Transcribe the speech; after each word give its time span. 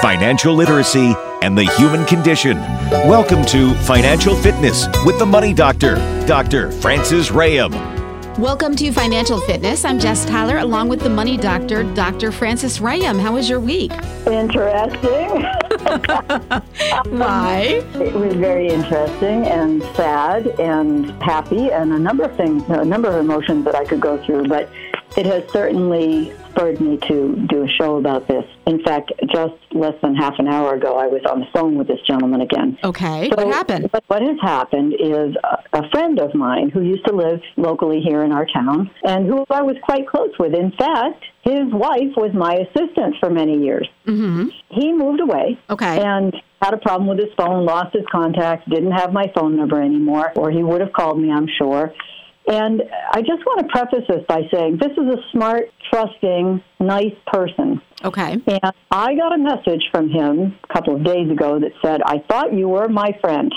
financial 0.00 0.54
literacy, 0.54 1.14
and 1.42 1.58
the 1.58 1.64
human 1.76 2.04
condition. 2.06 2.56
Welcome 3.08 3.44
to 3.46 3.74
Financial 3.74 4.36
Fitness 4.36 4.86
with 5.04 5.18
the 5.18 5.26
Money 5.26 5.52
Doctor, 5.52 5.96
Dr. 6.24 6.70
Francis 6.70 7.30
Rayam. 7.30 7.72
Welcome 8.38 8.76
to 8.76 8.92
Financial 8.92 9.40
Fitness. 9.40 9.84
I'm 9.84 9.98
Jess 9.98 10.24
Tyler, 10.24 10.58
along 10.58 10.88
with 10.88 11.00
the 11.00 11.10
Money 11.10 11.36
Doctor, 11.36 11.82
Dr. 11.94 12.30
Francis 12.30 12.78
Rayam. 12.78 13.20
How 13.20 13.32
was 13.32 13.48
your 13.48 13.58
week? 13.58 13.90
Interesting. 14.24 15.42
Why? 17.18 17.82
It 17.94 18.14
was 18.14 18.34
very 18.34 18.68
interesting 18.68 19.46
and 19.46 19.82
sad 19.96 20.46
and 20.60 21.10
happy 21.20 21.72
and 21.72 21.92
a 21.92 21.98
number 21.98 22.22
of 22.22 22.36
things, 22.36 22.62
a 22.68 22.84
number 22.84 23.08
of 23.08 23.16
emotions 23.16 23.64
that 23.64 23.74
I 23.74 23.84
could 23.84 24.00
go 24.00 24.24
through. 24.24 24.46
But 24.46 24.70
it 25.16 25.26
has 25.26 25.42
certainly 25.50 26.32
spurred 26.50 26.80
me 26.80 26.96
to 27.08 27.46
do 27.48 27.64
a 27.64 27.68
show 27.68 27.96
about 27.96 28.28
this. 28.28 28.44
In 28.66 28.82
fact, 28.82 29.12
just 29.32 29.54
less 29.72 29.94
than 30.02 30.14
half 30.14 30.38
an 30.38 30.48
hour 30.48 30.74
ago, 30.74 30.96
I 30.96 31.06
was 31.06 31.22
on 31.30 31.40
the 31.40 31.46
phone 31.52 31.76
with 31.76 31.88
this 31.88 32.00
gentleman 32.06 32.40
again. 32.40 32.78
Okay. 32.84 33.28
So 33.30 33.36
what 33.36 33.54
happened? 33.54 33.88
What, 33.90 34.04
what 34.08 34.22
has 34.22 34.36
happened 34.40 34.94
is 34.94 35.34
a, 35.42 35.78
a 35.78 35.88
friend 35.90 36.18
of 36.18 36.34
mine 36.34 36.70
who 36.70 36.82
used 36.82 37.06
to 37.06 37.14
live 37.14 37.40
locally 37.56 38.00
here 38.00 38.24
in 38.24 38.32
our 38.32 38.46
town 38.46 38.90
and 39.04 39.26
who 39.26 39.44
I 39.50 39.62
was 39.62 39.76
quite 39.82 40.06
close 40.08 40.32
with. 40.38 40.54
In 40.54 40.72
fact, 40.72 41.24
his 41.42 41.72
wife 41.72 42.12
was 42.16 42.32
my 42.34 42.54
assistant 42.54 43.16
for 43.20 43.30
many 43.30 43.64
years. 43.64 43.88
Mm-hmm. 44.06 44.48
He 44.70 44.92
moved 44.92 45.20
away. 45.20 45.58
Okay. 45.70 46.00
And 46.00 46.34
had 46.60 46.74
a 46.74 46.78
problem 46.78 47.08
with 47.08 47.18
his 47.18 47.32
phone, 47.36 47.64
lost 47.64 47.94
his 47.94 48.04
contacts, 48.10 48.68
didn't 48.68 48.92
have 48.92 49.12
my 49.12 49.30
phone 49.34 49.56
number 49.56 49.80
anymore, 49.80 50.32
or 50.36 50.50
he 50.50 50.62
would 50.62 50.80
have 50.80 50.92
called 50.92 51.20
me, 51.20 51.30
I'm 51.30 51.46
sure. 51.56 51.92
And 52.48 52.82
I 53.12 53.20
just 53.20 53.44
want 53.46 53.60
to 53.60 53.66
preface 53.68 54.04
this 54.08 54.24
by 54.26 54.42
saying 54.52 54.78
this 54.78 54.92
is 54.92 55.04
a 55.06 55.18
smart, 55.32 55.70
trusting, 55.90 56.62
nice 56.80 57.14
person. 57.26 57.80
Okay. 58.04 58.32
And 58.46 58.72
I 58.90 59.14
got 59.14 59.34
a 59.34 59.38
message 59.38 59.82
from 59.92 60.08
him 60.08 60.56
a 60.68 60.72
couple 60.72 60.96
of 60.96 61.04
days 61.04 61.30
ago 61.30 61.60
that 61.60 61.72
said, 61.84 62.00
I 62.06 62.18
thought 62.28 62.54
you 62.54 62.68
were 62.68 62.88
my 62.88 63.16
friend. 63.20 63.52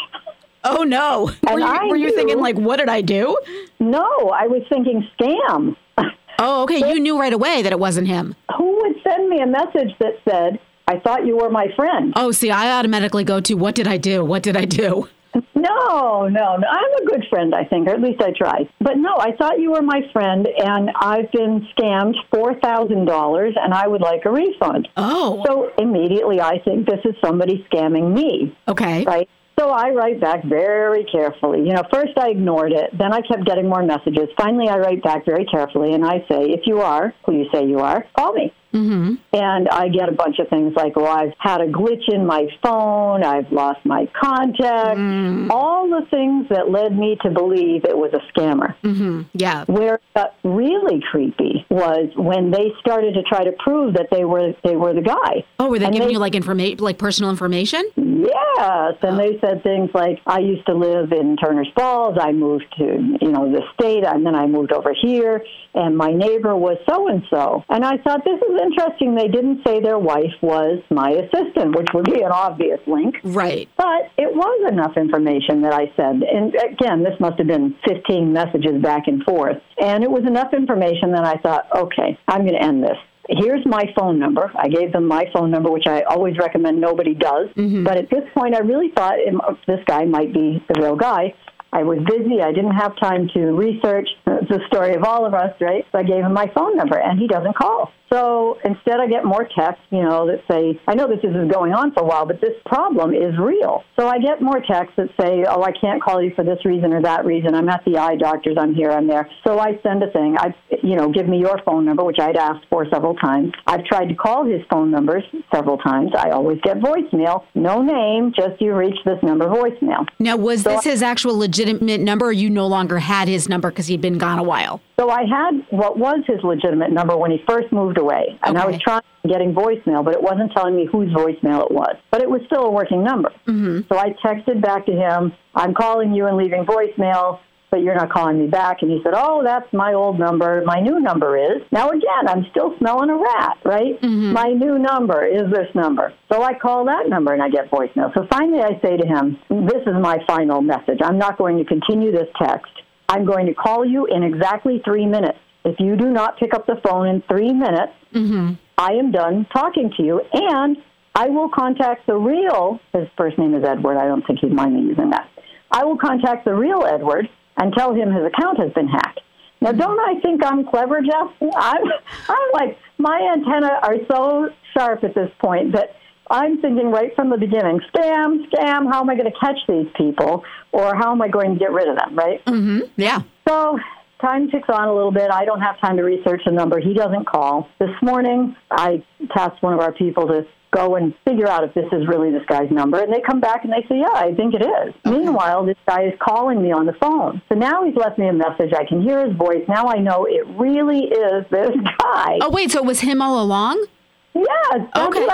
Oh, 0.64 0.84
no. 0.84 1.32
And 1.48 1.56
Were 1.56 1.60
you, 1.60 1.90
were 1.90 1.96
you 1.96 2.08
knew- 2.08 2.16
thinking, 2.16 2.40
like, 2.40 2.58
what 2.58 2.78
did 2.78 2.90
I 2.90 3.02
do? 3.02 3.38
No, 3.80 4.30
I 4.36 4.48
was 4.48 4.64
thinking 4.70 5.08
scam. 5.20 5.76
Oh, 6.44 6.64
okay. 6.64 6.80
You 6.92 7.00
knew 7.00 7.20
right 7.20 7.34
away 7.34 7.62
that 7.62 7.72
it 7.72 7.78
wasn't 7.78 8.08
him. 8.08 8.36
Who 8.58 8.76
would 8.78 8.96
send 9.08 9.30
me 9.30 9.42
a 9.42 9.46
message 9.46 9.92
that 10.00 10.14
said, 10.28 10.60
I 10.88 10.98
thought 10.98 11.24
you 11.24 11.38
were 11.38 11.52
my 11.52 11.68
friend? 11.76 12.14
Oh, 12.16 12.32
see, 12.32 12.50
I 12.50 12.80
automatically 12.80 13.24
go 13.24 13.40
to, 13.42 13.54
what 13.54 13.76
did 13.76 13.88
I 13.88 13.98
do? 13.98 14.26
What 14.26 14.42
did 14.42 14.58
I 14.58 14.66
do? 14.66 15.08
No, 15.56 16.28
no, 16.28 16.58
no. 16.58 16.68
I'm 16.68 17.04
a 17.04 17.06
good 17.06 17.26
friend, 17.30 17.54
I 17.56 17.64
think, 17.64 17.88
or 17.88 17.92
at 17.92 18.02
least 18.02 18.22
I 18.22 18.32
try. 18.32 18.70
But 18.80 18.98
no, 18.98 19.16
I 19.18 19.32
thought 19.38 19.60
you 19.60 19.72
were 19.72 19.82
my 19.82 20.02
friend, 20.12 20.48
and 20.58 20.90
I've 21.00 21.32
been 21.32 21.68
scammed 21.78 22.16
$4,000, 22.34 23.52
and 23.56 23.74
I 23.74 23.88
would 23.88 24.02
like 24.02 24.26
a 24.26 24.32
refund. 24.32 24.88
Oh, 24.98 25.44
So 25.46 25.72
immediately 25.78 26.42
I 26.42 26.60
think 26.64 26.86
this 26.88 27.00
is 27.06 27.16
somebody 27.24 27.66
scamming 27.72 28.14
me, 28.14 28.56
okay. 28.68 29.04
right? 29.06 29.30
So 29.60 29.70
I 29.70 29.92
write 29.92 30.20
back 30.20 30.44
very 30.44 31.06
carefully. 31.06 31.60
You 31.60 31.74
know, 31.74 31.84
first 31.94 32.18
I 32.18 32.30
ignored 32.30 32.72
it, 32.72 32.98
then 32.98 33.14
I 33.14 33.22
kept 33.22 33.46
getting 33.46 33.70
more 33.70 33.84
messages. 33.84 34.28
Finally, 34.38 34.70
I 34.70 34.78
write 34.78 35.04
back 35.04 35.26
very 35.26 35.46
carefully, 35.46 35.94
and 35.94 36.04
I 36.04 36.26
say, 36.30 36.50
if 36.50 36.62
you 36.66 36.82
are 36.82 37.14
who 37.26 37.36
you 37.36 37.46
say 37.54 37.66
you 37.66 37.80
are, 37.80 38.06
call 38.18 38.34
me. 38.34 38.54
Mm-hmm. 38.74 39.16
And 39.34 39.70
I 39.70 39.88
get 39.90 40.10
a 40.10 40.14
bunch 40.14 40.40
of 40.40 40.48
things 40.50 40.74
like, 40.76 40.94
oh, 40.96 41.06
I've 41.06 41.34
had 41.38 41.62
a 41.62 41.68
glitch 41.68 42.08
in 42.08 42.26
my 42.26 42.48
phone, 42.64 43.24
I've 43.24 43.52
lost 43.52 43.86
my 43.86 44.08
contact, 44.22 45.52
all 45.52 45.90
the 45.90 46.06
things 46.10 46.48
that 46.50 46.70
led 46.70 46.98
me 46.98 47.18
to 47.24 47.30
believe 47.30 47.86
it 47.86 47.98
was 47.98 48.12
a 48.14 48.22
scammer. 48.32 48.76
Mm-hmm. 48.84 49.22
Yeah. 49.34 49.66
Where 49.66 49.96
it 49.96 50.02
got 50.16 50.36
really 50.44 51.02
creepy 51.12 51.66
was 51.70 52.10
when 52.16 52.52
they 52.52 52.72
started 52.80 53.14
to 53.16 53.24
try 53.24 53.44
to 53.44 53.52
prove 53.54 53.94
that 53.96 54.08
they 54.12 54.26
were 54.26 54.54
they 54.64 54.76
were 54.76 54.94
the 54.94 55.02
guy. 55.02 55.44
Oh, 55.60 55.70
were 55.70 55.80
they 55.80 55.86
And 55.86 55.94
giving 55.94 56.08
they- 56.10 56.14
you, 56.14 56.20
like, 56.20 56.36
information, 56.36 56.80
like 56.80 56.98
personal 56.98 57.30
information? 57.32 57.84
Yes, 57.96 58.94
and 59.02 59.20
they 59.20 59.40
said 59.40 59.64
things 59.64 59.90
like, 59.94 60.20
"I 60.28 60.40
used 60.40 60.66
to 60.68 60.74
live 60.76 61.12
in 61.12 61.38
Turner's 61.38 61.70
Falls. 61.76 62.18
I 62.20 62.32
moved 62.32 62.66
to 62.78 62.84
you 63.22 63.32
know 63.32 63.52
the 63.52 63.62
state, 63.74 64.04
and 64.04 64.26
then 64.26 64.36
I 64.36 64.46
moved 64.46 64.72
over 64.72 64.94
here, 64.94 65.44
and 65.74 65.98
my 65.98 66.12
neighbor 66.12 66.56
was 66.56 66.78
so 66.88 67.08
and 67.08 67.24
so." 67.30 67.64
And 67.70 67.84
I 67.84 67.98
thought 67.98 68.24
this 68.24 68.40
is 68.40 68.61
interesting. 68.62 69.16
They 69.16 69.28
didn't 69.28 69.62
say 69.66 69.80
their 69.80 70.00
wife 70.00 70.34
was 70.42 70.82
my 70.90 71.10
assistant, 71.12 71.76
which 71.76 71.88
would 71.94 72.06
be 72.06 72.22
an 72.22 72.32
obvious 72.32 72.80
link. 72.88 73.16
Right. 73.24 73.70
But 73.78 74.12
it 74.18 74.34
was 74.34 74.72
enough 74.72 74.98
information 74.98 75.62
that 75.62 75.74
I 75.74 75.92
said. 75.96 76.24
And 76.24 76.56
again, 76.56 77.04
this 77.04 77.20
must 77.20 77.38
have 77.38 77.48
been 77.48 77.76
15 77.88 78.32
messages 78.32 78.82
back 78.82 79.08
and 79.08 79.24
forth. 79.24 79.58
And 79.80 80.04
it 80.04 80.12
was 80.12 80.24
enough 80.26 80.54
information 80.54 81.12
that 81.14 81.26
I 81.26 81.36
thought, 81.38 81.68
okay, 81.76 82.18
I'm 82.28 82.42
going 82.42 82.60
to 82.60 82.64
end 82.64 82.84
this. 82.84 82.98
Here's 83.30 83.66
my 83.66 83.86
phone 83.98 84.20
number. 84.20 84.52
I 84.56 84.68
gave 84.68 84.92
them 84.92 85.08
my 85.08 85.26
phone 85.34 85.52
number, 85.52 85.72
which 85.72 85.88
I 85.88 86.02
always 86.02 86.38
recommend 86.38 86.82
nobody 86.82 87.14
does. 87.14 87.50
Mm-hmm. 87.56 87.84
But 87.84 87.98
at 87.98 88.10
this 88.10 88.24
point, 88.34 88.56
I 88.56 88.60
really 88.60 88.92
thought 88.96 89.20
it, 89.20 89.34
this 89.68 89.80
guy 89.86 90.06
might 90.06 90.34
be 90.34 90.64
the 90.68 90.82
real 90.82 90.96
guy. 90.96 91.34
I 91.74 91.84
was 91.84 92.00
busy. 92.00 92.42
I 92.42 92.52
didn't 92.52 92.76
have 92.76 93.00
time 93.00 93.30
to 93.34 93.40
research. 93.54 94.10
It's 94.28 94.50
the 94.50 94.60
story 94.68 94.96
of 94.96 95.04
all 95.04 95.26
of 95.26 95.34
us, 95.34 95.56
right? 95.62 95.86
So 95.92 96.00
I 96.00 96.04
gave 96.04 96.24
him 96.24 96.34
my 96.34 96.52
phone 96.54 96.76
number, 96.76 96.98
and 96.98 97.18
he 97.18 97.28
doesn't 97.28 97.56
call. 97.56 97.92
So 98.12 98.58
instead, 98.66 99.00
I 99.00 99.08
get 99.08 99.24
more 99.24 99.48
texts, 99.58 99.86
you 99.90 100.04
know, 100.04 100.28
that 100.28 100.44
say, 100.52 100.80
I 100.88 100.96
know 100.96 101.08
this 101.08 101.24
is 101.24 101.34
going 101.50 101.74
on 101.74 101.94
for 101.94 102.04
a 102.04 102.06
while, 102.06 102.26
but 102.26 102.42
this 102.42 102.56
problem 102.66 103.14
is 103.14 103.38
real. 103.40 103.84
So 103.98 104.08
I 104.08 104.20
get 104.20 104.42
more 104.42 104.60
texts 104.60 104.96
that 104.98 105.08
say, 105.20 105.46
oh, 105.48 105.64
I 105.64 105.72
can't 105.72 106.02
call 106.02 106.22
you 106.22 106.34
for 106.36 106.44
this 106.44 106.64
reason 106.66 106.94
or 106.94 107.02
that 107.04 107.26
reason. 107.26 107.56
I'm 107.56 107.70
at 107.70 107.84
the 107.86 107.98
eye 107.98 108.18
doctor's. 108.18 108.58
I'm 108.60 108.76
here. 108.76 108.92
I'm 108.92 109.08
there. 109.08 109.30
So 109.46 109.60
I 109.60 109.80
send 109.82 110.04
a 110.04 110.12
thing. 110.12 110.36
I, 110.38 110.54
you 110.84 110.96
know, 110.96 111.10
give 111.10 111.28
me 111.28 111.40
your 111.40 111.60
phone 111.66 111.86
number, 111.86 112.04
which 112.04 112.20
I'd 112.20 112.36
asked 112.36 112.66
for 112.70 112.86
several 112.92 113.16
times. 113.16 113.54
I've 113.68 113.86
tried 113.86 114.10
to 114.10 114.16
call 114.16 114.46
his 114.46 114.62
phone 114.70 114.92
numbers 114.92 115.24
several 115.54 115.78
times. 115.78 116.12
I 116.18 116.32
always 116.32 116.60
get 116.64 116.80
voicemail. 116.80 117.46
No 117.56 117.82
name, 117.82 118.34
just 118.36 118.62
you 118.62 118.76
reach 118.76 118.98
this 119.06 119.22
number 119.24 119.46
voicemail. 119.46 120.06
Now, 120.20 120.36
was 120.36 120.64
this 120.64 120.84
his 120.84 121.02
actual 121.02 121.38
legitimate 121.38 122.02
number, 122.02 122.26
or 122.26 122.32
you 122.32 122.50
no 122.50 122.68
longer 122.68 123.00
had 123.00 123.28
his 123.28 123.48
number 123.48 123.70
because 123.70 123.88
he'd 123.88 124.02
been 124.02 124.18
gone 124.18 124.40
a 124.40 124.44
while? 124.44 124.82
So 125.02 125.10
I 125.10 125.22
had 125.22 125.66
what 125.72 125.98
was 125.98 126.20
his 126.28 126.44
legitimate 126.44 126.92
number 126.92 127.18
when 127.18 127.32
he 127.32 127.44
first 127.50 127.72
moved 127.72 127.98
away, 127.98 128.38
and 128.44 128.56
I 128.56 128.68
was 128.68 128.80
trying 128.80 129.02
getting 129.28 129.52
voicemail, 129.52 130.06
but 130.06 130.14
it 130.14 130.22
wasn't 130.22 130.52
telling 130.52 130.76
me 130.76 130.88
whose 130.92 131.12
voicemail 131.12 131.66
it 131.66 131.72
was. 131.72 131.96
But 132.12 132.22
it 132.22 132.30
was 132.30 132.42
still 132.46 132.66
a 132.66 132.70
working 132.70 133.04
number. 133.04 133.30
Mm-hmm. 133.48 133.92
So 133.92 133.98
I 133.98 134.14
texted 134.24 134.62
back 134.62 134.86
to 134.86 134.92
him, 134.92 135.34
"I'm 135.56 135.74
calling 135.74 136.14
you 136.14 136.28
and 136.28 136.38
leaving 136.38 136.66
voicemail." 136.66 137.40
But 137.72 137.84
you're 137.84 137.96
not 137.96 138.12
calling 138.12 138.38
me 138.38 138.48
back. 138.48 138.82
And 138.82 138.92
he 138.92 139.00
said, 139.02 139.14
Oh, 139.16 139.44
that's 139.46 139.72
my 139.72 139.94
old 139.94 140.20
number. 140.20 140.62
My 140.66 140.82
new 140.82 141.00
number 141.00 141.38
is. 141.38 141.62
Now, 141.72 141.88
again, 141.88 142.28
I'm 142.28 142.46
still 142.52 142.76
smelling 142.80 143.10
a 143.10 143.16
rat, 143.16 143.60
right? 143.64 143.98
My 144.34 144.50
new 144.50 144.78
number 144.78 145.26
is 145.26 145.50
this 145.50 145.74
number. 145.74 146.14
So 146.30 146.44
I 146.44 146.54
call 146.54 146.84
that 146.88 147.08
number 147.08 147.32
and 147.32 147.42
I 147.42 147.48
get 147.48 147.72
voicemail. 147.72 148.14
So 148.14 148.28
finally, 148.30 148.62
I 148.62 148.78
say 148.82 148.98
to 148.98 149.08
him, 149.08 149.40
This 149.50 149.84
is 149.88 149.94
my 150.02 150.18
final 150.28 150.62
message. 150.62 151.00
I'm 151.02 151.18
not 151.18 151.38
going 151.38 151.60
to 151.60 151.64
continue 151.64 152.12
this 152.12 152.28
text. 152.44 152.74
I'm 153.12 153.26
going 153.26 153.46
to 153.48 153.54
call 153.54 153.86
you 153.86 154.06
in 154.06 154.24
exactly 154.24 154.82
three 154.86 155.06
minutes. 155.06 155.38
If 155.66 155.80
you 155.80 155.98
do 155.98 156.10
not 156.10 156.40
pick 156.40 156.54
up 156.54 156.66
the 156.66 156.80
phone 156.82 157.08
in 157.08 157.22
three 157.30 157.52
minutes, 157.52 157.92
mm-hmm. 158.14 158.54
I 158.78 158.94
am 158.94 159.12
done 159.12 159.46
talking 159.54 159.92
to 159.98 160.04
you, 160.04 160.22
and 160.32 160.78
I 161.14 161.28
will 161.28 161.50
contact 161.50 162.08
the 162.08 162.16
real. 162.16 162.80
His 162.94 163.10
first 163.18 163.38
name 163.38 163.54
is 163.54 163.66
Edward. 163.66 163.98
I 163.98 164.08
don't 164.08 164.26
think 164.26 164.40
he'd 164.40 164.54
mind 164.54 164.76
me 164.76 164.88
using 164.88 165.10
that. 165.10 165.30
I 165.72 165.84
will 165.84 165.98
contact 165.98 166.46
the 166.46 166.54
real 166.54 166.86
Edward 166.86 167.28
and 167.58 167.74
tell 167.74 167.94
him 167.94 168.14
his 168.14 168.24
account 168.26 168.60
has 168.60 168.72
been 168.72 168.88
hacked. 168.88 169.20
Now, 169.60 169.74
don't 169.74 170.00
I 170.00 170.20
think 170.22 170.44
I'm 170.44 170.66
clever, 170.66 171.02
Jeff? 171.02 171.32
I'm, 171.42 171.84
I'm 172.30 172.52
like 172.54 172.78
my 172.98 173.36
antenna 173.36 173.78
are 173.84 173.98
so 174.10 174.50
sharp 174.74 175.04
at 175.04 175.14
this 175.16 175.30
point 175.44 175.74
that 175.74 175.96
I'm 176.32 176.62
thinking 176.62 176.90
right 176.92 177.14
from 177.16 177.30
the 177.30 177.38
beginning: 177.38 177.82
scam, 177.94 178.50
scam. 178.50 178.90
How 178.92 179.02
am 179.02 179.10
I 179.10 179.16
going 179.16 179.32
to 179.32 179.38
catch 179.40 179.58
these 179.68 179.88
people, 179.96 180.44
or 180.72 180.96
how 180.96 181.12
am 181.12 181.22
I 181.22 181.28
going 181.28 181.54
to 181.54 181.60
get 181.60 181.72
rid 181.72 181.88
of 181.88 181.98
them? 181.98 182.16
Right. 182.16 182.44
Mhm. 182.46 182.90
Yeah. 182.96 183.20
So 183.48 183.78
time 184.22 184.50
ticks 184.50 184.70
on 184.70 184.88
a 184.88 184.94
little 184.94 185.12
bit. 185.12 185.30
I 185.32 185.46
don't 185.46 185.62
have 185.62 185.80
time 185.80 185.98
to 185.98 186.04
research 186.04 186.42
the 186.46 186.52
number. 186.52 186.80
He 186.80 186.94
doesn't 186.94 187.26
call. 187.26 187.68
This 187.80 187.90
morning, 188.02 188.56
I 188.70 189.04
tasked 189.36 189.62
one 189.62 189.74
of 189.74 189.80
our 189.80 189.92
people 189.92 190.28
to 190.28 190.46
go 190.72 190.96
and 190.96 191.14
figure 191.26 191.50
out 191.50 191.66
if 191.66 191.74
this 191.74 191.84
is 191.92 192.08
really 192.08 192.32
this 192.32 192.46
guy's 192.48 192.72
number. 192.72 192.98
And 193.02 193.12
they 193.12 193.20
come 193.20 193.42
back 193.42 193.66
and 193.66 193.74
they 193.74 193.86
say, 193.90 194.00
yeah, 194.00 194.14
I 194.14 194.34
think 194.36 194.54
it 194.54 194.62
is. 194.62 194.94
Meanwhile, 195.04 195.66
this 195.66 195.76
guy 195.86 196.04
is 196.04 196.14
calling 196.22 196.62
me 196.62 196.72
on 196.72 196.86
the 196.86 196.94
phone. 196.94 197.42
So 197.50 197.56
now 197.56 197.84
he's 197.84 197.96
left 197.98 198.18
me 198.18 198.28
a 198.30 198.32
message. 198.34 198.72
I 198.74 198.86
can 198.86 199.02
hear 199.02 199.26
his 199.28 199.36
voice. 199.36 199.66
Now 199.68 199.88
I 199.88 199.98
know 199.98 200.26
it 200.30 200.48
really 200.58 201.00
is 201.08 201.44
this 201.52 201.72
guy. 202.00 202.38
Oh, 202.42 202.50
wait. 202.52 202.72
So 202.72 202.80
it 202.80 202.86
was 202.86 203.02
him 203.02 203.22
all 203.22 203.42
along? 203.44 203.86
Yes. 204.34 204.48
That's 204.94 205.08
Okay. 205.08 205.28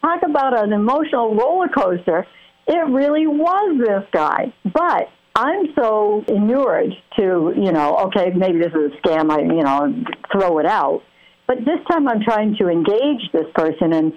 Talk 0.00 0.22
about 0.28 0.62
an 0.62 0.72
emotional 0.72 1.34
roller 1.34 1.68
coaster. 1.68 2.26
It 2.66 2.90
really 2.90 3.26
was 3.26 3.78
this 3.78 4.08
guy. 4.12 4.52
But 4.64 5.08
I'm 5.34 5.66
so 5.78 6.24
inured 6.28 6.92
to, 7.18 7.52
you 7.56 7.72
know, 7.72 7.96
okay, 8.06 8.30
maybe 8.34 8.58
this 8.58 8.72
is 8.72 8.92
a 8.92 9.06
scam, 9.06 9.30
I, 9.30 9.40
you 9.40 9.62
know, 9.62 10.04
throw 10.32 10.58
it 10.58 10.66
out. 10.66 11.02
But 11.46 11.58
this 11.58 11.80
time 11.90 12.08
I'm 12.08 12.22
trying 12.22 12.56
to 12.60 12.68
engage 12.68 13.30
this 13.32 13.46
person 13.54 13.92
and 13.92 14.12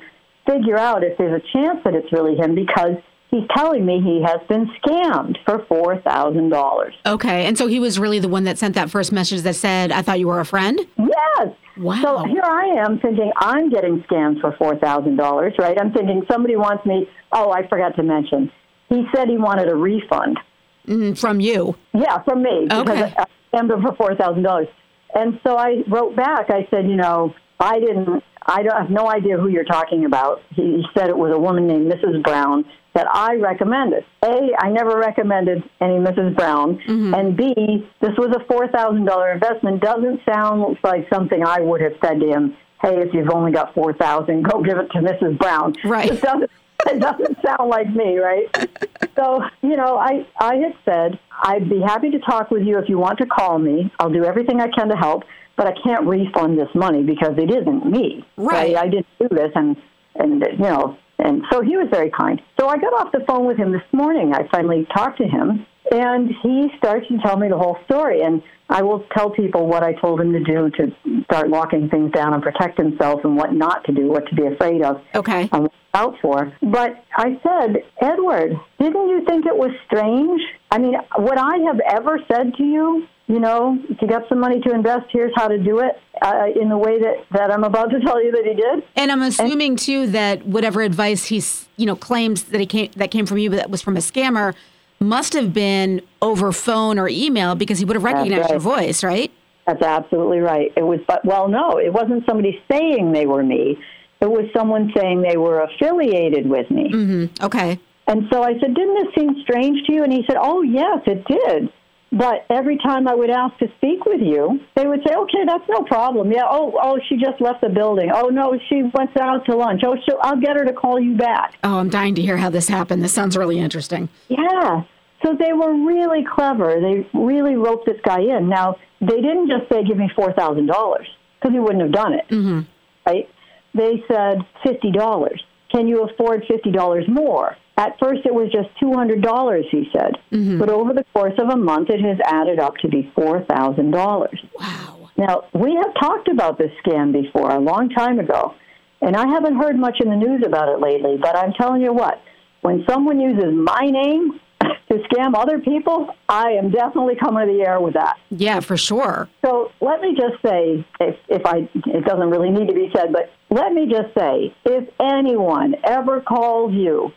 figure 0.47 0.77
out 0.77 1.03
if 1.03 1.17
there's 1.17 1.41
a 1.41 1.57
chance 1.57 1.79
that 1.85 1.95
it's 1.95 2.11
really 2.11 2.35
him 2.35 2.55
because 2.55 2.97
he's 3.33 3.47
telling 3.55 3.85
me 3.85 3.99
he 3.99 4.21
has 4.21 4.39
been 4.47 4.69
scammed 4.83 5.37
for 5.45 5.59
$4,000. 5.65 6.91
Okay. 7.05 7.45
And 7.45 7.57
so 7.57 7.67
he 7.67 7.79
was 7.79 7.97
really 7.97 8.19
the 8.19 8.27
one 8.27 8.43
that 8.43 8.59
sent 8.59 8.75
that 8.75 8.91
first 8.91 9.11
message 9.11 9.41
that 9.41 9.55
said, 9.55 9.91
I 9.91 10.01
thought 10.03 10.19
you 10.19 10.27
were 10.27 10.39
a 10.39 10.45
friend? 10.45 10.79
Yes. 10.97 11.49
Wow. 11.77 12.01
So 12.03 12.25
here 12.25 12.43
I 12.43 12.83
am 12.85 12.99
thinking 12.99 13.31
I'm 13.37 13.69
getting 13.69 14.03
scammed 14.03 14.39
for 14.39 14.51
$4,000, 14.51 15.57
right? 15.57 15.77
I'm 15.79 15.91
thinking 15.91 16.23
somebody 16.31 16.55
wants 16.55 16.85
me. 16.85 17.09
Oh, 17.31 17.51
I 17.51 17.67
forgot 17.67 17.95
to 17.95 18.03
mention. 18.03 18.51
He 18.89 19.05
said 19.15 19.27
he 19.27 19.37
wanted 19.37 19.67
a 19.69 19.75
refund. 19.75 20.39
Mm, 20.87 21.17
from 21.17 21.39
you. 21.39 21.75
Yeah, 21.93 22.21
from 22.23 22.43
me. 22.43 22.67
Okay. 22.71 22.83
Because 22.83 23.13
I 23.17 23.25
scammed 23.57 23.71
him 23.71 23.81
for 23.81 24.15
$4,000. 24.15 24.67
And 25.15 25.39
so 25.43 25.57
I 25.57 25.83
wrote 25.87 26.15
back. 26.15 26.49
I 26.49 26.67
said, 26.69 26.87
you 26.87 26.95
know, 26.95 27.33
I 27.59 27.79
didn't, 27.79 28.23
I 28.45 28.63
don't 28.63 28.77
have 28.77 28.89
no 28.89 29.09
idea 29.09 29.37
who 29.37 29.47
you're 29.47 29.63
talking 29.63 30.05
about. 30.05 30.41
He 30.49 30.83
said 30.97 31.09
it 31.09 31.17
was 31.17 31.33
a 31.33 31.39
woman 31.39 31.67
named 31.67 31.91
Mrs. 31.91 32.23
Brown 32.23 32.65
that 32.93 33.07
I 33.11 33.35
recommended. 33.35 34.05
A, 34.23 34.49
I 34.59 34.69
never 34.69 34.97
recommended 34.97 35.63
any 35.81 35.95
Mrs. 35.95 36.35
Brown. 36.35 36.77
Mm-hmm. 36.87 37.13
And 37.13 37.37
B, 37.37 37.89
this 38.01 38.11
was 38.17 38.35
a 38.35 38.43
$4,000 38.51 39.33
investment. 39.33 39.81
Doesn't 39.81 40.21
sound 40.29 40.77
like 40.83 41.07
something 41.11 41.43
I 41.45 41.59
would 41.59 41.81
have 41.81 41.93
said 42.03 42.19
to 42.19 42.27
him, 42.27 42.55
hey, 42.81 42.99
if 42.99 43.13
you've 43.13 43.31
only 43.31 43.51
got 43.51 43.73
4000 43.73 44.43
go 44.43 44.61
give 44.61 44.77
it 44.77 44.91
to 44.91 44.99
Mrs. 44.99 45.39
Brown. 45.39 45.73
Right. 45.83 46.11
It 46.11 46.21
doesn't, 46.21 46.51
it 46.85 46.99
doesn't 46.99 47.37
sound 47.45 47.69
like 47.69 47.89
me, 47.89 48.17
right? 48.17 48.47
So, 49.15 49.43
you 49.61 49.77
know, 49.77 49.97
I, 49.97 50.25
I 50.39 50.55
had 50.55 50.73
said, 50.83 51.19
I'd 51.43 51.69
be 51.69 51.79
happy 51.79 52.09
to 52.09 52.19
talk 52.19 52.49
with 52.49 52.63
you 52.63 52.79
if 52.79 52.89
you 52.89 52.97
want 52.97 53.19
to 53.19 53.27
call 53.27 53.59
me. 53.59 53.91
I'll 53.99 54.09
do 54.09 54.25
everything 54.25 54.59
I 54.59 54.69
can 54.69 54.89
to 54.89 54.95
help, 54.95 55.23
but 55.55 55.67
I 55.67 55.73
can't 55.83 56.05
refund 56.07 56.57
this 56.57 56.69
money 56.73 57.03
because 57.03 57.35
it 57.37 57.51
isn't 57.51 57.85
me. 57.85 58.25
Right. 58.37 58.75
I 58.75 58.87
didn't 58.87 59.07
do 59.19 59.27
this, 59.29 59.51
and, 59.55 59.75
and 60.15 60.41
you 60.51 60.57
know, 60.57 60.97
and 61.19 61.43
so 61.51 61.61
he 61.61 61.77
was 61.77 61.87
very 61.91 62.09
kind. 62.09 62.41
So 62.59 62.67
I 62.67 62.77
got 62.77 62.93
off 62.93 63.11
the 63.11 63.23
phone 63.27 63.45
with 63.45 63.57
him 63.57 63.71
this 63.71 63.81
morning. 63.91 64.33
I 64.33 64.47
finally 64.51 64.87
talked 64.95 65.19
to 65.19 65.27
him, 65.27 65.65
and 65.91 66.29
he 66.41 66.69
starts 66.77 67.07
to 67.07 67.17
tell 67.19 67.37
me 67.37 67.49
the 67.49 67.57
whole 67.57 67.77
story. 67.85 68.21
And 68.21 68.41
I 68.69 68.81
will 68.81 69.05
tell 69.15 69.29
people 69.29 69.67
what 69.67 69.83
I 69.83 69.93
told 69.93 70.19
him 70.19 70.33
to 70.33 70.39
do 70.39 70.69
to 70.71 71.23
start 71.25 71.49
locking 71.49 71.89
things 71.89 72.11
down 72.11 72.33
and 72.33 72.41
protect 72.41 72.79
himself 72.79 73.21
and 73.23 73.37
what 73.37 73.53
not 73.53 73.83
to 73.85 73.91
do, 73.91 74.07
what 74.07 74.27
to 74.29 74.35
be 74.35 74.47
afraid 74.47 74.81
of 74.81 75.01
Okay. 75.13 75.47
um, 75.51 75.69
out 75.93 76.15
for. 76.21 76.51
But 76.61 77.03
I 77.15 77.39
said, 77.43 77.83
Edward, 78.01 78.53
didn't 78.79 79.09
you 79.09 79.23
think 79.27 79.45
it 79.45 79.55
was 79.55 79.71
strange? 79.85 80.41
I 80.71 80.79
mean, 80.79 80.95
would 81.19 81.37
I 81.37 81.57
have 81.67 81.79
ever 81.87 82.19
said 82.31 82.55
to 82.55 82.63
you, 82.63 83.07
you 83.27 83.39
know, 83.39 83.77
if 83.89 84.01
you 84.01 84.07
got 84.07 84.27
some 84.27 84.39
money 84.39 84.59
to 84.61 84.73
invest, 84.73 85.05
here's 85.11 85.31
how 85.35 85.47
to 85.47 85.57
do 85.57 85.79
it 85.79 85.99
uh, 86.21 86.47
in 86.59 86.69
the 86.69 86.77
way 86.77 86.99
that, 86.99 87.25
that 87.31 87.51
I'm 87.51 87.63
about 87.63 87.89
to 87.91 87.99
tell 88.01 88.23
you 88.23 88.31
that 88.31 88.45
he 88.45 88.53
did? 88.53 88.83
And 88.95 89.11
I'm 89.11 89.21
assuming 89.21 89.77
too 89.77 90.07
that 90.07 90.45
whatever 90.45 90.81
advice 90.81 91.25
he's, 91.25 91.67
you 91.77 91.85
know, 91.85 91.95
claims 91.95 92.43
that 92.43 92.59
he 92.59 92.65
came 92.65 92.91
that 92.97 93.11
came 93.11 93.25
from 93.25 93.37
you, 93.37 93.49
but 93.49 93.55
that 93.57 93.69
was 93.69 93.81
from 93.81 93.95
a 93.95 94.01
scammer, 94.01 94.53
must 94.99 95.33
have 95.33 95.53
been 95.53 96.01
over 96.21 96.51
phone 96.51 96.99
or 96.99 97.07
email 97.07 97.55
because 97.55 97.79
he 97.79 97.85
would 97.85 97.95
have 97.95 98.03
recognized 98.03 98.49
your 98.49 98.59
voice, 98.59 99.03
right? 99.03 99.31
That's 99.65 99.81
absolutely 99.81 100.39
right. 100.39 100.73
It 100.75 100.83
was, 100.83 100.99
but 101.07 101.23
well, 101.23 101.47
no, 101.47 101.77
it 101.77 101.93
wasn't 101.93 102.25
somebody 102.25 102.61
saying 102.69 103.13
they 103.13 103.25
were 103.25 103.43
me. 103.43 103.77
It 104.19 104.29
was 104.29 104.45
someone 104.55 104.91
saying 104.95 105.21
they 105.21 105.37
were 105.37 105.61
affiliated 105.61 106.49
with 106.49 106.69
me. 106.69 107.29
Okay. 107.41 107.79
And 108.07 108.27
so 108.31 108.43
I 108.43 108.53
said, 108.59 108.73
Didn't 108.73 108.95
this 108.95 109.15
seem 109.15 109.41
strange 109.41 109.85
to 109.87 109.93
you? 109.93 110.03
And 110.03 110.11
he 110.11 110.23
said, 110.27 110.37
Oh, 110.39 110.61
yes, 110.61 110.99
it 111.05 111.25
did. 111.25 111.71
But 112.15 112.45
every 112.51 112.77
time 112.77 113.07
I 113.07 113.15
would 113.15 113.31
ask 113.31 113.57
to 113.57 113.67
speak 113.77 114.05
with 114.05 114.21
you, 114.21 114.59
they 114.75 114.85
would 114.85 114.99
say, 115.05 115.15
"Okay, 115.15 115.45
that's 115.47 115.67
no 115.67 115.81
problem. 115.81 116.31
Yeah. 116.31 116.43
Oh, 116.47 116.77
oh, 116.79 116.99
she 117.09 117.17
just 117.17 117.41
left 117.41 117.61
the 117.61 117.69
building. 117.69 118.11
Oh 118.13 118.27
no, 118.27 118.57
she 118.69 118.83
went 118.83 119.19
out 119.19 119.45
to 119.45 119.55
lunch. 119.55 119.81
Oh, 119.83 119.95
she'll, 120.05 120.19
I'll 120.21 120.39
get 120.39 120.55
her 120.55 120.63
to 120.63 120.73
call 120.73 120.99
you 120.99 121.15
back." 121.17 121.55
Oh, 121.63 121.79
I'm 121.79 121.89
dying 121.89 122.13
to 122.15 122.21
hear 122.21 122.37
how 122.37 122.51
this 122.51 122.67
happened. 122.67 123.03
This 123.03 123.13
sounds 123.13 123.35
really 123.35 123.57
interesting. 123.57 124.09
Yeah. 124.27 124.83
So 125.25 125.35
they 125.39 125.53
were 125.53 125.73
really 125.73 126.23
clever. 126.23 126.79
They 126.79 127.07
really 127.17 127.55
roped 127.55 127.87
this 127.87 127.99
guy 128.03 128.19
in. 128.19 128.47
Now 128.47 128.75
they 129.01 129.19
didn't 129.19 129.49
just 129.49 129.67
say, 129.71 129.83
"Give 129.83 129.97
me 129.97 130.11
four 130.15 130.33
thousand 130.33 130.67
dollars," 130.67 131.07
because 131.39 131.53
he 131.53 131.59
wouldn't 131.59 131.81
have 131.81 131.93
done 131.93 132.13
it. 132.13 132.27
Mm-hmm. 132.29 132.59
Right? 133.07 133.27
They 133.73 134.03
said 134.07 134.37
fifty 134.63 134.91
dollars. 134.91 135.43
Can 135.71 135.87
you 135.87 136.03
afford 136.03 136.43
fifty 136.47 136.71
dollars 136.71 137.05
more? 137.07 137.57
At 137.75 137.97
first, 137.99 138.21
it 138.25 138.33
was 138.33 138.51
just 138.51 138.69
two 138.79 138.93
hundred 138.93 139.21
dollars. 139.21 139.65
He 139.71 139.89
said, 139.91 140.13
mm-hmm. 140.31 140.59
but 140.59 140.69
over 140.69 140.93
the 140.93 141.03
course 141.13 141.33
of 141.39 141.49
a 141.49 141.57
month, 141.57 141.89
it 141.89 142.01
has 142.01 142.17
added 142.25 142.59
up 142.59 142.77
to 142.77 142.87
be 142.87 143.11
four 143.15 143.43
thousand 143.45 143.91
dollars. 143.91 144.39
Wow. 144.59 145.09
Now, 145.17 145.43
we 145.53 145.75
have 145.75 145.93
talked 145.99 146.27
about 146.27 146.57
this 146.57 146.71
scam 146.85 147.11
before 147.11 147.51
a 147.51 147.59
long 147.59 147.89
time 147.89 148.19
ago, 148.19 148.55
and 149.01 149.15
I 149.15 149.27
haven't 149.27 149.55
heard 149.55 149.77
much 149.77 149.97
in 150.01 150.09
the 150.09 150.15
news 150.15 150.43
about 150.45 150.69
it 150.69 150.79
lately, 150.79 151.17
but 151.21 151.35
I'm 151.35 151.53
telling 151.53 151.81
you 151.81 151.93
what, 151.93 152.21
when 152.61 152.83
someone 152.89 153.19
uses 153.19 153.53
my 153.53 153.85
name 153.85 154.39
to 154.61 154.97
scam 155.09 155.35
other 155.35 155.59
people, 155.59 156.15
I 156.27 156.51
am 156.51 156.71
definitely 156.71 157.15
coming 157.15 157.47
to 157.47 157.53
the 157.53 157.61
air 157.67 157.79
with 157.79 157.93
that. 157.93 158.17
Yeah, 158.31 158.59
for 158.59 158.77
sure. 158.77 159.29
So 159.45 159.71
let 159.81 160.01
me 160.01 160.15
just 160.15 160.41
say, 160.43 160.85
if, 160.99 161.15
if 161.27 161.45
I, 161.45 161.69
it 161.73 162.05
doesn't 162.05 162.29
really 162.29 162.49
need 162.49 162.67
to 162.67 162.73
be 162.73 162.89
said, 162.95 163.13
but 163.13 163.31
let 163.49 163.71
me 163.73 163.85
just 163.85 164.15
say, 164.17 164.55
if 164.65 164.89
anyone 164.99 165.75
ever 165.83 166.21
calls 166.21 166.73
you 166.73 167.11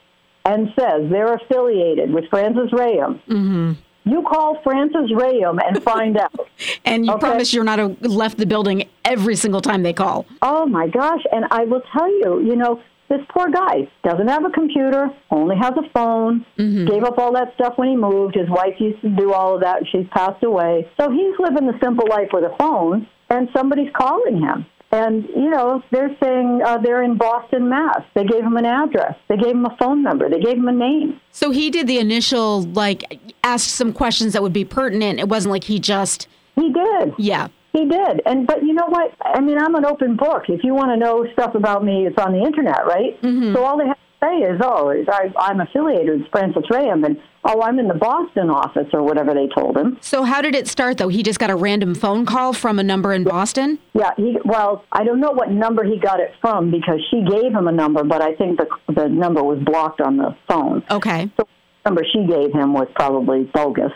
and 0.46 0.69
says 0.78 1.10
they're 1.10 1.34
affiliated 1.34 2.10
with 2.12 2.25
Francis 2.31 2.70
Rayam, 2.72 3.20
mm-hmm. 3.28 3.72
you 4.04 4.22
call 4.22 4.58
Francis 4.62 5.10
Rayam 5.12 5.58
and 5.66 5.82
find 5.82 6.16
out. 6.16 6.32
And 6.87 7.04
you 7.04 7.12
Okay. 7.12 7.20
promise 7.26 7.52
you're 7.52 7.64
not 7.64 7.81
a, 7.81 7.87
left 8.22 8.38
the 8.38 8.46
building 8.46 8.84
every 9.04 9.37
single 9.37 9.60
time 9.60 9.82
they 9.82 9.93
call. 9.93 10.25
Oh 10.40 10.64
my 10.66 10.87
gosh! 10.88 11.20
And 11.32 11.44
I 11.50 11.64
will 11.64 11.82
tell 11.93 12.08
you, 12.08 12.40
you 12.48 12.56
know, 12.56 12.81
this 13.08 13.20
poor 13.28 13.48
guy 13.50 13.88
doesn't 14.04 14.28
have 14.28 14.44
a 14.44 14.50
computer, 14.50 15.08
only 15.31 15.56
has 15.56 15.72
a 15.76 15.88
phone. 15.93 16.46
Mm-hmm. 16.58 16.87
Gave 16.87 17.02
up 17.04 17.19
all 17.19 17.32
that 17.34 17.52
stuff 17.54 17.75
when 17.76 17.88
he 17.88 17.96
moved. 17.96 18.37
His 18.37 18.49
wife 18.49 18.75
used 18.78 19.00
to 19.02 19.10
do 19.10 19.32
all 19.32 19.56
of 19.56 19.60
that. 19.62 19.82
She's 19.92 20.06
passed 20.12 20.42
away, 20.44 20.88
so 20.99 21.10
he's 21.10 21.34
living 21.38 21.66
the 21.66 21.78
simple 21.82 22.06
life 22.08 22.28
with 22.32 22.44
a 22.44 22.54
phone. 22.58 23.06
And 23.28 23.49
somebody's 23.56 23.90
calling 23.96 24.40
him, 24.40 24.64
and 24.96 25.25
you 25.43 25.50
know, 25.50 25.82
they're 25.93 26.14
saying 26.22 26.60
uh, 26.64 26.78
they're 26.78 27.02
in 27.02 27.16
Boston, 27.16 27.69
Mass. 27.69 28.02
They 28.14 28.25
gave 28.25 28.43
him 28.43 28.56
an 28.56 28.64
address. 28.66 29.14
They 29.28 29.37
gave 29.37 29.54
him 29.54 29.64
a 29.66 29.76
phone 29.78 30.02
number. 30.02 30.28
They 30.28 30.40
gave 30.40 30.56
him 30.56 30.69
a 30.69 30.72
name. 30.72 31.20
So 31.32 31.50
he 31.50 31.70
did 31.70 31.87
the 31.87 31.98
initial, 31.98 32.62
like, 32.62 33.20
ask 33.44 33.69
some 33.69 33.93
questions 33.93 34.32
that 34.32 34.43
would 34.43 34.52
be 34.52 34.64
pertinent. 34.64 35.20
It 35.20 35.28
wasn't 35.28 35.52
like 35.52 35.64
he 35.64 35.78
just, 35.78 36.28
He 36.56 36.72
did. 36.72 37.12
yeah. 37.19 37.48
He 37.72 37.84
did. 37.84 38.22
And 38.25 38.46
but 38.46 38.62
you 38.62 38.72
know 38.72 38.87
what? 38.87 39.12
I 39.22 39.38
mean, 39.40 39.58
I'm 39.58 39.75
an 39.75 39.84
open 39.84 40.16
book. 40.16 40.44
If 40.48 40.64
you 40.64 40.72
want 40.75 40.90
to 40.93 40.96
know 40.96 41.26
stuff 41.34 41.54
about 41.54 41.84
me, 41.84 42.06
it's 42.06 42.16
on 42.19 42.32
the 42.32 42.42
internet, 42.42 42.87
right? 42.87 43.19
So 43.22 43.62
all 43.64 43.76
they 43.76 43.87
have 43.87 43.99
say 44.26 44.37
is, 44.38 44.61
"Oh, 44.62 44.90
is 44.90 45.06
I, 45.08 45.32
I'm 45.38 45.61
affiliated 45.61 46.20
with 46.20 46.31
Francis 46.31 46.64
Rayam," 46.70 47.05
and 47.05 47.17
"Oh, 47.44 47.62
I'm 47.62 47.78
in 47.78 47.88
the 47.88 47.94
Boston 47.94 48.50
office," 48.50 48.88
or 48.93 49.02
whatever 49.02 49.34
they 49.34 49.49
told 49.55 49.76
him. 49.76 49.99
So 50.00 50.25
how 50.25 50.43
did 50.43 50.55
it 50.55 50.69
start, 50.69 50.99
though? 50.99 51.08
He 51.08 51.23
just 51.23 51.38
got 51.38 51.50
a 51.50 51.56
random 51.56 51.94
phone 51.94 52.26
call 52.26 52.52
from 52.52 52.78
a 52.78 52.82
number 52.82 53.12
in 53.12 53.25
Boston? 53.25 53.78
Yeah, 53.94 54.11
he. 54.17 54.38
Well, 54.44 54.84
I 54.93 55.05
don't 55.05 55.20
know 55.20 55.32
what 55.32 55.50
number 55.50 55.84
he 55.84 55.99
got 55.99 56.20
it 56.20 56.32
from 56.40 56.70
because 56.70 57.00
she 57.11 57.23
gave 57.23 57.52
him 57.52 57.69
a 57.69 57.73
number, 57.73 58.05
but 58.05 58.23
I 58.23 58.34
think 58.34 58.58
the 58.58 58.67
the 58.94 59.08
number 59.08 59.43
was 59.43 59.58
blocked 59.64 60.00
on 60.00 60.17
the 60.17 60.37
phone. 60.49 60.85
Okay. 60.90 61.30
So 61.37 61.47
the 61.85 61.90
number 61.90 62.04
she 62.12 62.26
gave 62.26 62.52
him 62.52 62.73
was 62.73 62.88
probably 62.95 63.45
bogus. 63.54 63.92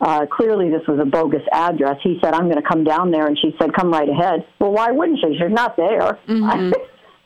Uh, 0.00 0.26
clearly, 0.26 0.70
this 0.70 0.82
was 0.88 0.98
a 1.00 1.04
bogus 1.04 1.42
address. 1.52 1.96
He 2.02 2.18
said, 2.22 2.34
"I'm 2.34 2.44
going 2.44 2.60
to 2.60 2.68
come 2.68 2.84
down 2.84 3.10
there," 3.10 3.26
and 3.26 3.38
she 3.38 3.54
said, 3.60 3.72
"Come 3.74 3.90
right 3.90 4.08
ahead." 4.08 4.44
Well, 4.58 4.72
why 4.72 4.90
wouldn't 4.90 5.20
she? 5.20 5.38
She's 5.38 5.52
not 5.52 5.76
there. 5.76 6.18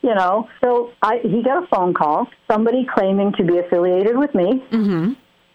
you 0.02 0.14
know. 0.14 0.48
So 0.62 0.92
I, 1.02 1.18
he 1.22 1.42
got 1.42 1.64
a 1.64 1.66
phone 1.66 1.94
call, 1.94 2.28
somebody 2.50 2.86
claiming 2.92 3.32
to 3.38 3.44
be 3.44 3.58
affiliated 3.58 4.16
with 4.16 4.34
me, 4.34 4.62
mm-hmm. 4.70 5.12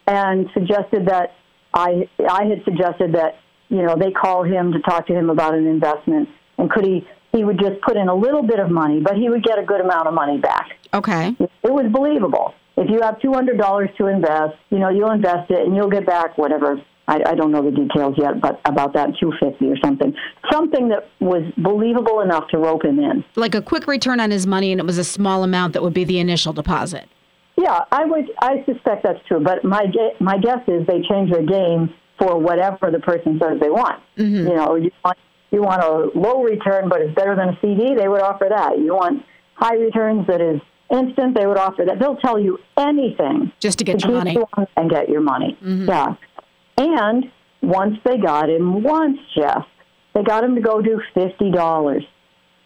and 0.08 0.50
suggested 0.54 1.08
that 1.08 1.36
I 1.74 2.08
I 2.30 2.46
had 2.46 2.64
suggested 2.64 3.14
that 3.14 3.40
you 3.70 3.82
know 3.82 3.96
they 3.96 4.12
call 4.12 4.44
him 4.44 4.72
to 4.74 4.80
talk 4.80 5.08
to 5.08 5.14
him 5.14 5.30
about 5.30 5.54
an 5.54 5.68
investment, 5.68 6.30
and 6.58 6.70
could 6.70 6.86
he 6.86 7.08
he 7.32 7.44
would 7.44 7.60
just 7.60 7.82
put 7.82 7.98
in 7.98 8.08
a 8.08 8.16
little 8.16 8.44
bit 8.44 8.60
of 8.60 8.70
money, 8.70 9.00
but 9.00 9.16
he 9.16 9.28
would 9.30 9.44
get 9.44 9.58
a 9.58 9.64
good 9.64 9.82
amount 9.82 10.08
of 10.08 10.14
money 10.14 10.38
back 10.38 10.78
Okay. 10.94 11.36
it 11.40 11.72
was 11.72 11.92
believable. 11.92 12.54
If 12.78 12.90
you 12.90 13.02
have 13.02 13.20
two 13.20 13.34
hundred 13.34 13.58
dollars 13.58 13.90
to 13.98 14.08
invest, 14.08 14.56
you 14.70 14.80
know 14.80 14.90
you'll 14.90 15.12
invest 15.12 15.50
it 15.52 15.66
and 15.66 15.76
you'll 15.76 15.90
get 15.90 16.06
back 16.06 16.38
whatever. 16.38 16.82
I, 17.08 17.20
I 17.26 17.36
don't 17.36 17.52
know 17.52 17.62
the 17.62 17.72
details 17.72 18.16
yet, 18.18 18.40
but 18.42 18.62
about 18.66 18.94
that 18.94 19.10
two 19.20 19.34
fifty 19.40 19.68
or 19.68 19.76
something, 19.84 20.14
something 20.52 20.88
that 20.90 21.10
was 21.20 21.44
believable 21.58 22.22
enough 22.22 22.48
to 22.50 22.58
rope 22.58 22.86
him 22.86 23.00
in. 23.00 23.26
Like 23.36 23.56
a 23.56 23.62
quick 23.62 23.88
return 23.88 24.20
on 24.20 24.32
his 24.32 24.48
money, 24.48 24.72
and 24.72 24.80
it 24.80 24.86
was 24.86 24.98
a 24.98 25.04
small 25.04 25.44
amount 25.44 25.74
that 25.74 25.84
would 25.84 25.94
be 25.94 26.06
the 26.06 26.20
initial 26.20 26.54
deposit. 26.54 27.10
Yeah, 27.58 27.80
I 27.92 28.06
would. 28.06 28.32
I 28.42 28.64
suspect 28.66 29.04
that's 29.04 29.20
true, 29.28 29.42
but 29.44 29.64
my 29.64 29.86
my 30.20 30.38
guess 30.38 30.60
is 30.68 30.88
they 30.88 31.02
change 31.10 31.32
their 31.32 31.46
game 31.46 31.94
for 32.18 32.40
whatever 32.40 32.90
the 32.90 33.00
person 33.00 33.40
says 33.42 33.60
they 33.60 33.70
want. 33.70 34.02
Mm-hmm. 34.18 34.48
You 34.48 34.56
know, 34.56 34.76
you 34.76 34.92
want 35.04 35.18
you 35.52 35.62
want 35.62 35.84
a 35.84 36.18
low 36.18 36.42
return, 36.42 36.90
but 36.90 37.02
it's 37.02 37.14
better 37.14 37.36
than 37.36 37.50
a 37.50 37.58
CD. 37.62 37.96
They 37.96 38.08
would 38.08 38.22
offer 38.22 38.48
that. 38.50 38.80
You 38.80 38.96
want 38.96 39.24
high 39.56 39.76
returns 39.76 40.26
that 40.28 40.42
is 40.42 40.60
instant. 40.92 41.36
They 41.38 41.46
would 41.46 41.58
offer 41.58 41.84
that. 41.86 42.00
They'll 42.00 42.16
tell 42.18 42.40
you 42.40 42.58
anything 42.78 43.52
Just 43.60 43.78
to 43.80 43.84
get 43.84 44.00
to 44.00 44.08
your 44.08 44.18
money. 44.18 44.34
you 44.34 44.48
and 44.76 44.90
get 44.90 45.10
your 45.10 45.22
money. 45.22 45.58
Mm-hmm. 45.62 45.90
Yeah. 45.90 46.16
And 46.78 47.26
once 47.62 47.98
they 48.04 48.18
got 48.18 48.50
him, 48.50 48.84
once 48.84 49.18
Jeff, 49.36 49.66
they 50.14 50.24
got 50.24 50.44
him 50.44 50.56
to 50.56 50.62
go 50.62 50.82
do 50.82 51.02
fifty 51.14 51.52
dollars. 51.52 52.04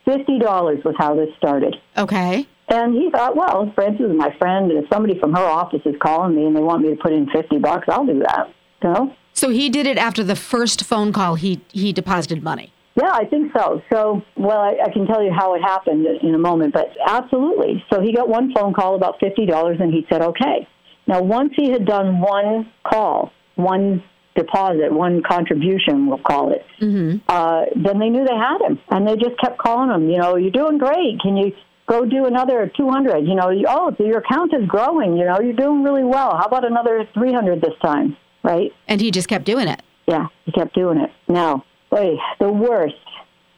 Fifty 0.05 0.39
dollars 0.39 0.79
was 0.83 0.95
how 0.97 1.15
this 1.15 1.29
started. 1.37 1.75
Okay. 1.97 2.47
And 2.69 2.93
he 2.93 3.09
thought, 3.11 3.35
well, 3.35 3.71
Frances 3.75 4.11
is 4.11 4.17
my 4.17 4.35
friend, 4.37 4.69
and 4.71 4.83
if 4.83 4.89
somebody 4.91 5.17
from 5.19 5.33
her 5.33 5.43
office 5.43 5.81
is 5.85 5.95
calling 6.01 6.35
me 6.35 6.45
and 6.45 6.55
they 6.55 6.61
want 6.61 6.81
me 6.81 6.89
to 6.89 6.95
put 6.95 7.13
in 7.13 7.29
fifty 7.29 7.57
bucks, 7.57 7.87
I'll 7.89 8.05
do 8.05 8.19
that. 8.19 8.47
You 8.83 8.89
know? 8.89 9.13
So 9.33 9.49
he 9.49 9.69
did 9.69 9.85
it 9.85 9.97
after 9.97 10.23
the 10.23 10.35
first 10.35 10.83
phone 10.83 11.13
call 11.13 11.35
he 11.35 11.61
he 11.71 11.93
deposited 11.93 12.43
money. 12.43 12.73
Yeah, 12.99 13.11
I 13.11 13.25
think 13.25 13.51
so. 13.55 13.79
So, 13.93 14.23
well, 14.35 14.57
I, 14.57 14.77
I 14.85 14.91
can 14.91 15.05
tell 15.05 15.21
you 15.21 15.31
how 15.31 15.53
it 15.53 15.61
happened 15.61 16.07
in 16.23 16.33
a 16.33 16.39
moment, 16.39 16.73
but 16.73 16.87
absolutely. 17.05 17.83
So 17.93 18.01
he 18.01 18.11
got 18.11 18.27
one 18.27 18.51
phone 18.53 18.73
call 18.73 18.95
about 18.95 19.19
$50 19.19 19.79
and 19.79 19.93
he 19.93 20.03
said, 20.09 20.23
okay. 20.23 20.67
Now, 21.05 21.21
once 21.21 21.53
he 21.55 21.69
had 21.69 21.85
done 21.85 22.19
one 22.19 22.71
call, 22.83 23.31
one 23.57 24.03
deposit, 24.37 24.93
one 24.93 25.21
contribution, 25.23 26.07
we'll 26.07 26.19
call 26.19 26.53
it, 26.53 26.63
mm-hmm. 26.79 27.17
uh, 27.27 27.65
then 27.75 27.99
they 27.99 28.09
knew 28.09 28.23
they 28.23 28.35
had 28.35 28.61
him. 28.61 28.79
And 28.89 29.05
they 29.07 29.15
just 29.15 29.37
kept 29.41 29.57
calling 29.57 29.89
him, 29.89 30.09
you 30.09 30.17
know, 30.17 30.37
you're 30.37 30.51
doing 30.51 30.77
great. 30.77 31.19
Can 31.19 31.35
you 31.35 31.51
go 31.87 32.05
do 32.05 32.25
another 32.25 32.71
200? 32.77 33.19
You 33.27 33.35
know, 33.35 33.51
oh, 33.67 33.95
your 33.99 34.19
account 34.19 34.53
is 34.53 34.67
growing. 34.67 35.17
You 35.17 35.25
know, 35.25 35.39
you're 35.41 35.53
doing 35.53 35.83
really 35.83 36.03
well. 36.03 36.37
How 36.37 36.45
about 36.45 36.65
another 36.65 37.07
300 37.13 37.61
this 37.61 37.73
time? 37.81 38.15
Right? 38.43 38.71
And 38.87 39.01
he 39.01 39.11
just 39.11 39.27
kept 39.27 39.45
doing 39.45 39.67
it. 39.67 39.81
Yeah, 40.07 40.27
he 40.45 40.51
kept 40.53 40.73
doing 40.73 40.99
it. 40.99 41.09
Now, 41.27 41.65
wait, 41.91 42.17
the 42.39 42.49
worst, 42.49 42.95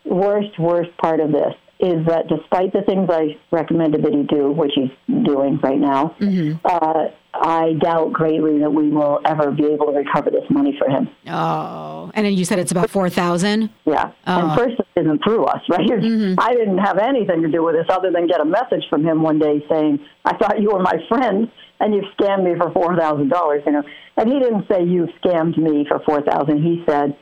worst, 0.06 0.58
worst 0.58 0.96
part 0.98 1.20
of 1.20 1.32
this 1.32 1.54
is 1.80 2.06
that 2.08 2.28
despite 2.28 2.74
the 2.74 2.82
things 2.82 3.10
I 3.10 3.38
recommended 3.52 4.04
that 4.04 4.14
he 4.14 4.24
do, 4.24 4.52
which 4.52 4.72
he's 4.76 4.92
doing 5.08 5.60
right 5.62 5.80
now, 5.80 6.16
mm-hmm. 6.20 6.58
uh, 6.66 7.10
I 7.34 7.74
doubt 7.80 8.12
greatly 8.12 8.60
that 8.60 8.72
we 8.72 8.90
will 8.90 9.20
ever 9.26 9.52
be 9.52 9.66
able 9.66 9.88
to 9.88 9.92
recover 9.92 10.32
this 10.32 10.44
money 10.50 10.76
for 10.78 10.90
him. 10.90 11.10
Oh, 11.28 12.12
and 12.14 12.26
then 12.26 12.34
you 12.34 12.44
said 12.44 12.60
it's 12.60 12.72
about 12.72 12.90
four 12.90 13.10
thousand. 13.10 13.70
Yeah, 13.86 14.12
oh. 14.28 14.50
and 14.50 14.60
first 14.60 14.80
it 14.80 15.02
isn't 15.02 15.24
through 15.24 15.46
us, 15.46 15.62
right? 15.70 15.80
Mm-hmm. 16.00 16.40
I 16.40 16.54
didn't 16.54 16.78
have 16.78 16.98
anything 16.98 17.42
to 17.42 17.50
do 17.50 17.64
with 17.64 17.76
this 17.76 17.86
other 17.90 18.10
than 18.12 18.26
get 18.28 18.40
a 18.40 18.46
message 18.46 18.84
from 18.90 19.04
him 19.04 19.22
one 19.22 19.38
day 19.38 19.64
saying, 19.70 20.00
"I 20.26 20.36
thought 20.38 20.62
you 20.62 20.72
were 20.72 20.82
my 20.82 20.98
friend." 21.08 21.52
And 21.82 21.96
you've 21.96 22.06
scammed 22.20 22.44
me 22.44 22.58
for 22.58 22.72
four 22.72 22.98
thousand 22.98 23.30
dollars, 23.30 23.64
you 23.66 23.72
know. 23.72 23.84
And 24.18 24.30
he 24.30 24.40
didn't 24.40 24.66
say 24.70 24.84
you 24.84 25.08
scammed 25.24 25.58
me 25.58 25.86
for 25.88 26.00
four 26.06 26.22
thousand. 26.22 26.62
He 26.62 26.84
said, 26.86 27.16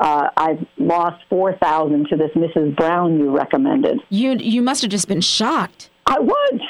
uh, 0.00 0.28
I've 0.36 0.64
lost 0.78 1.22
four 1.28 1.56
thousand 1.56 2.08
to 2.08 2.16
this 2.16 2.30
Mrs. 2.34 2.76
Brown 2.76 3.18
you 3.18 3.30
recommended. 3.30 4.00
You 4.10 4.32
you 4.32 4.62
must 4.62 4.82
have 4.82 4.90
just 4.90 5.08
been 5.08 5.20
shocked. 5.20 5.90
I 6.06 6.18
was. 6.18 6.60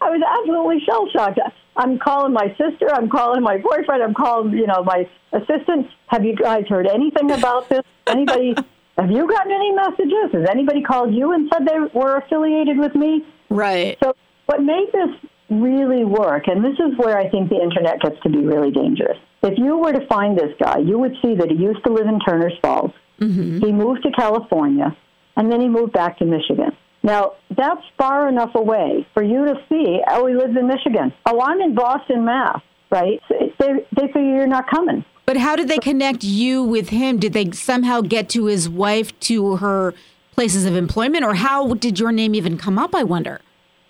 I 0.00 0.10
was 0.10 0.20
absolutely 0.38 0.80
shell 0.84 1.08
shocked. 1.10 1.40
I'm 1.76 1.98
calling 1.98 2.32
my 2.32 2.48
sister. 2.56 2.88
I'm 2.92 3.08
calling 3.08 3.42
my 3.42 3.58
boyfriend. 3.58 4.02
I'm 4.02 4.14
calling 4.14 4.52
you 4.52 4.66
know 4.66 4.82
my 4.84 5.08
assistant. 5.32 5.88
Have 6.08 6.24
you 6.24 6.34
guys 6.36 6.64
heard 6.68 6.86
anything 6.86 7.30
about 7.30 7.68
this? 7.68 7.82
Anybody? 8.06 8.54
have 8.98 9.10
you 9.10 9.28
gotten 9.28 9.52
any 9.52 9.72
messages? 9.72 10.32
Has 10.32 10.48
anybody 10.50 10.82
called 10.82 11.14
you 11.14 11.32
and 11.32 11.50
said 11.52 11.66
they 11.66 11.78
were 11.98 12.16
affiliated 12.16 12.78
with 12.78 12.94
me? 12.94 13.24
Right. 13.50 13.98
So 14.02 14.14
what 14.46 14.62
made 14.62 14.88
this 14.92 15.30
really 15.50 16.04
work, 16.04 16.48
and 16.48 16.64
this 16.64 16.74
is 16.74 16.98
where 16.98 17.18
I 17.18 17.28
think 17.28 17.50
the 17.50 17.60
internet 17.60 18.00
gets 18.00 18.16
to 18.22 18.30
be 18.30 18.38
really 18.38 18.70
dangerous 18.70 19.18
if 19.46 19.58
you 19.58 19.78
were 19.78 19.92
to 19.92 20.06
find 20.06 20.36
this 20.36 20.52
guy, 20.60 20.78
you 20.78 20.98
would 20.98 21.14
see 21.22 21.34
that 21.34 21.50
he 21.50 21.56
used 21.56 21.82
to 21.84 21.92
live 21.92 22.06
in 22.06 22.18
Turner's 22.20 22.54
Falls. 22.62 22.90
Mm-hmm. 23.20 23.64
He 23.64 23.72
moved 23.72 24.02
to 24.02 24.10
California, 24.12 24.96
and 25.36 25.50
then 25.50 25.60
he 25.60 25.68
moved 25.68 25.92
back 25.92 26.18
to 26.18 26.24
Michigan. 26.24 26.76
Now, 27.06 27.34
that's 27.56 27.82
far 27.96 28.28
enough 28.28 28.56
away 28.56 29.06
for 29.14 29.22
you 29.22 29.44
to 29.46 29.54
see, 29.68 30.00
oh, 30.08 30.26
he 30.26 30.34
lives 30.34 30.56
in 30.58 30.66
Michigan. 30.66 31.12
Oh, 31.24 31.40
I'm 31.40 31.60
in 31.60 31.72
Boston, 31.72 32.24
Mass, 32.24 32.60
right? 32.90 33.22
They, 33.30 33.86
they 33.96 34.06
figure 34.08 34.22
you're 34.22 34.48
not 34.48 34.68
coming. 34.68 35.04
But 35.24 35.36
how 35.36 35.54
did 35.54 35.68
they 35.68 35.78
connect 35.78 36.24
you 36.24 36.64
with 36.64 36.88
him? 36.88 37.20
Did 37.20 37.32
they 37.32 37.52
somehow 37.52 38.00
get 38.00 38.28
to 38.30 38.46
his 38.46 38.68
wife, 38.68 39.18
to 39.20 39.58
her 39.58 39.94
places 40.32 40.64
of 40.66 40.74
employment, 40.74 41.24
or 41.24 41.34
how 41.34 41.74
did 41.74 42.00
your 42.00 42.10
name 42.10 42.34
even 42.34 42.58
come 42.58 42.76
up, 42.76 42.92
I 42.92 43.04
wonder? 43.04 43.40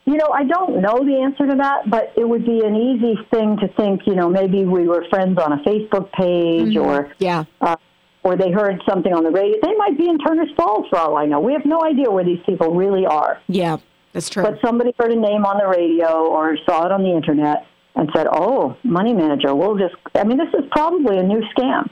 You 0.04 0.18
know, 0.18 0.28
I 0.34 0.44
don't 0.44 0.82
know 0.82 0.98
the 1.02 1.22
answer 1.22 1.46
to 1.46 1.56
that, 1.56 1.88
but 1.88 2.12
it 2.18 2.28
would 2.28 2.44
be 2.44 2.60
an 2.66 2.76
easy 2.76 3.18
thing 3.30 3.56
to 3.60 3.68
think, 3.68 4.06
you 4.06 4.14
know, 4.14 4.28
maybe 4.28 4.66
we 4.66 4.86
were 4.86 5.06
friends 5.08 5.38
on 5.38 5.54
a 5.54 5.62
Facebook 5.62 6.12
page 6.12 6.74
mm-hmm. 6.74 6.86
or 6.86 7.12
yeah. 7.18 7.44
Uh, 7.62 7.76
or 8.26 8.36
they 8.36 8.50
heard 8.50 8.82
something 8.88 9.12
on 9.12 9.22
the 9.22 9.30
radio. 9.30 9.56
They 9.62 9.74
might 9.76 9.96
be 9.96 10.08
in 10.08 10.18
Turner's 10.18 10.50
Falls 10.56 10.88
for 10.90 10.98
all 10.98 11.16
I 11.16 11.26
know. 11.26 11.38
We 11.38 11.52
have 11.52 11.64
no 11.64 11.84
idea 11.84 12.10
where 12.10 12.24
these 12.24 12.40
people 12.44 12.74
really 12.74 13.06
are. 13.06 13.40
Yeah, 13.46 13.76
that's 14.12 14.28
true. 14.28 14.42
But 14.42 14.58
somebody 14.64 14.92
heard 14.98 15.12
a 15.12 15.16
name 15.16 15.46
on 15.46 15.58
the 15.58 15.68
radio 15.68 16.26
or 16.26 16.58
saw 16.68 16.86
it 16.86 16.92
on 16.92 17.04
the 17.04 17.14
internet 17.14 17.66
and 17.94 18.10
said, 18.12 18.26
"Oh, 18.30 18.76
money 18.82 19.14
manager, 19.14 19.54
we'll 19.54 19.78
just." 19.78 19.94
I 20.16 20.24
mean, 20.24 20.38
this 20.38 20.52
is 20.58 20.64
probably 20.72 21.18
a 21.18 21.22
new 21.22 21.40
scam. 21.56 21.88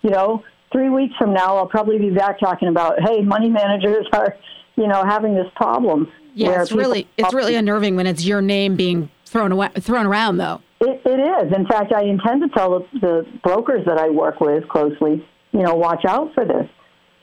You 0.00 0.08
know, 0.08 0.42
three 0.72 0.88
weeks 0.88 1.14
from 1.18 1.34
now, 1.34 1.58
I'll 1.58 1.66
probably 1.66 1.98
be 1.98 2.08
back 2.08 2.40
talking 2.40 2.68
about, 2.68 2.98
"Hey, 3.00 3.20
money 3.20 3.50
managers 3.50 4.06
are, 4.14 4.36
you 4.76 4.88
know, 4.88 5.04
having 5.04 5.34
this 5.34 5.50
problem." 5.54 6.10
Yeah, 6.34 6.62
it's 6.62 6.72
really 6.72 7.06
it's 7.18 7.34
really 7.34 7.56
unnerving 7.56 7.94
when 7.94 8.06
it's 8.06 8.24
your 8.24 8.40
name 8.40 8.74
being 8.74 9.10
thrown 9.26 9.52
away, 9.52 9.68
thrown 9.80 10.06
around, 10.06 10.38
though. 10.38 10.62
It, 10.80 11.02
it 11.04 11.20
is. 11.20 11.54
In 11.54 11.66
fact, 11.66 11.92
I 11.92 12.04
intend 12.04 12.40
to 12.42 12.48
tell 12.48 12.70
the, 12.70 12.98
the 13.00 13.26
brokers 13.42 13.84
that 13.84 13.98
I 13.98 14.08
work 14.08 14.40
with 14.40 14.66
closely, 14.68 15.24
you 15.54 15.62
know, 15.62 15.74
watch 15.74 16.04
out 16.06 16.34
for 16.34 16.44
this. 16.44 16.68